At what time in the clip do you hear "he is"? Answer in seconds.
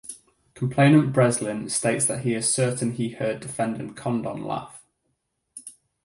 2.23-2.51